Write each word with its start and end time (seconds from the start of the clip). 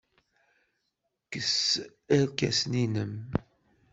Kkes 1.23 1.59
irkasen-nnem. 2.17 3.13